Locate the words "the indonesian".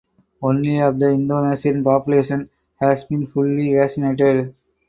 0.97-1.83